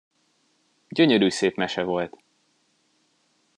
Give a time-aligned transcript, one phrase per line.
[0.87, 2.17] Gyönyörű szép mese volt!